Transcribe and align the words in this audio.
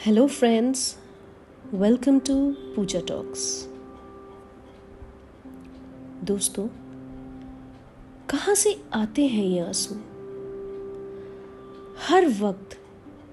Hello 0.00 0.26
friends 0.26 0.96
welcome 1.72 2.18
to 2.18 2.34
Pooja 2.76 3.00
talks 3.00 3.42
दोस्तों, 6.24 6.66
कहाँ 8.30 8.54
से 8.54 8.74
आते 8.94 9.26
हैं 9.26 9.44
ये 9.44 9.60
आँसू? 9.60 9.94
हर 12.08 12.28
वक्त 12.40 12.78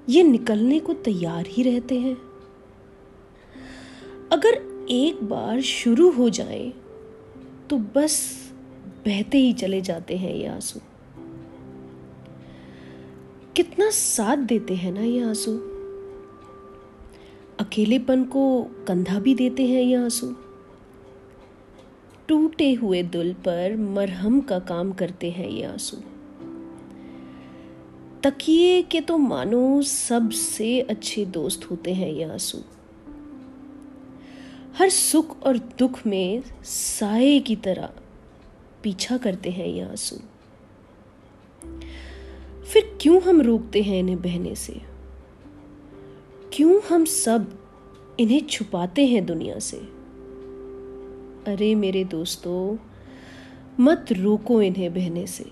ये 0.09 0.23
निकलने 0.23 0.79
को 0.79 0.93
तैयार 0.93 1.47
ही 1.47 1.63
रहते 1.63 1.99
हैं। 1.99 2.15
अगर 4.31 4.61
एक 4.91 5.23
बार 5.23 5.61
शुरू 5.61 6.11
हो 6.11 6.29
जाए 6.29 6.73
तो 7.69 7.77
बस 7.95 8.21
बहते 9.05 9.37
ही 9.37 9.53
चले 9.53 9.81
जाते 9.81 10.17
हैं 10.17 10.35
ये 10.35 10.47
आँसू। 10.47 10.79
कितना 13.55 13.89
साथ 13.89 14.37
देते 14.37 14.75
हैं 14.75 14.91
ना 14.91 15.01
ये 15.01 15.23
आँसू? 15.23 15.59
अकेलेपन 17.59 18.23
को 18.23 18.63
कंधा 18.87 19.19
भी 19.19 19.35
देते 19.35 19.67
हैं 19.67 19.81
ये 19.81 19.95
आँसू। 19.95 20.35
टूटे 22.27 22.73
हुए 22.73 23.03
दिल 23.03 23.33
पर 23.33 23.75
मरहम 23.77 24.41
का 24.41 24.59
काम 24.59 24.91
करते 24.91 25.31
हैं 25.31 25.49
ये 25.49 25.63
आँसू। 25.63 25.97
तकिए 28.23 28.81
के 28.81 29.01
तो 29.01 29.17
मानो 29.17 29.81
सबसे 29.81 30.81
अच्छे 30.81 31.25
दोस्त 31.25 31.71
होते 31.71 31.93
हैं 31.93 32.11
ये 32.11 32.23
आँसू। 32.23 32.57
हर 34.77 34.89
सुख 34.89 35.43
और 35.43 35.57
दुख 35.57 36.07
में 36.07 36.43
साए 36.63 37.39
की 37.39 37.55
तरह 37.55 37.89
पीछा 38.83 39.17
करते 39.17 39.49
हैं 39.49 39.67
ये 39.67 39.81
आँसू। 39.81 40.15
फिर 42.65 42.97
क्यों 43.01 43.21
हम 43.21 43.41
रोकते 43.41 43.81
हैं 43.81 43.99
इन्हें 43.99 44.21
बहने 44.21 44.55
से? 44.55 44.98
क्यों 46.59 46.81
हम 46.81 47.05
सब 47.05 47.59
इन्हें 48.19 48.47
छुपाते 48.47 49.05
हैं 49.05 49.25
दुनिया 49.25 49.59
से? 49.59 49.77
अरे 51.51 51.75
मेरे 51.75 52.03
दोस्तों, 52.03 52.77
मत 53.79 54.05
रोको 54.11 54.61
इन्हें 54.61 54.93
बहने 54.93 55.27
से। 55.27 55.45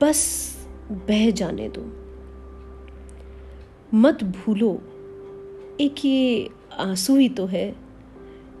बस 0.00 0.48
बह 0.90 1.30
जाने 1.30 1.68
दो। 1.68 1.82
मत 3.94 4.24
भूलो, 4.24 4.74
एक 5.80 6.04
ये 6.04 6.50
आँसू 6.78 7.16
ही 7.16 7.28
तो 7.28 7.46
है 7.46 7.76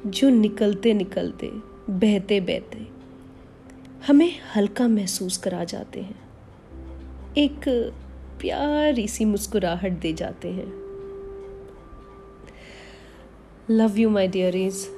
जो 0.06 0.28
निकलते 0.28 0.94
निकलते, 0.94 1.46
बहते 1.90 2.40
बहते, 2.40 2.88
हमें 4.06 4.32
हल्का 4.56 4.88
महसूस 4.88 5.36
करा 5.36 5.64
जाते 5.64 6.00
हैं। 6.00 6.28
एक 7.38 7.92
प्यारी 8.40 9.08
सी 9.08 9.24
मुस्कुराहट 9.24 9.92
दे 9.92 10.12
जाते 10.12 10.48
हैं। 10.48 10.87
Love 13.68 13.98
you, 13.98 14.08
my 14.08 14.26
dearies. 14.26 14.88